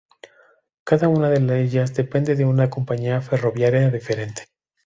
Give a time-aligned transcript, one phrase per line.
[0.83, 4.47] Cada una de ellas depende de una compañía ferroviaria diferente.